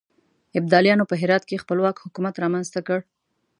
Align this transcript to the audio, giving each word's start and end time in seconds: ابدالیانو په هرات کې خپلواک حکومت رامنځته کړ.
ابدالیانو 0.59 1.09
په 1.09 1.15
هرات 1.21 1.43
کې 1.49 1.61
خپلواک 1.63 1.95
حکومت 2.05 2.35
رامنځته 2.43 2.79
کړ. 2.87 2.99